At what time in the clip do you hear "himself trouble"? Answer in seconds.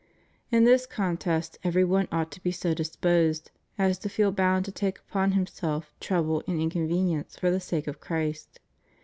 5.33-6.41